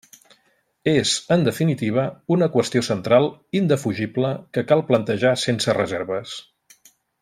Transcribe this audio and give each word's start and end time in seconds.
És, 0.93 1.11
en 1.35 1.43
definitiva, 1.47 2.07
una 2.37 2.49
qüestió 2.57 2.83
central, 2.89 3.29
indefugible, 3.63 4.35
que 4.57 4.67
cal 4.73 4.85
plantejar 4.91 5.39
sense 5.47 5.81
reserves. 5.83 6.39